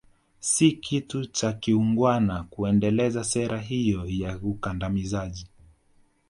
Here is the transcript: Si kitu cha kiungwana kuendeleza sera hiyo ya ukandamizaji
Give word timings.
Si 0.39 0.71
kitu 0.71 1.25
cha 1.25 1.53
kiungwana 1.53 2.43
kuendeleza 2.43 3.23
sera 3.23 3.57
hiyo 3.61 4.03
ya 4.05 4.37
ukandamizaji 4.43 5.47